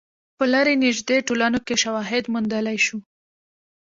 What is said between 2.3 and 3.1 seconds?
موندلای شو.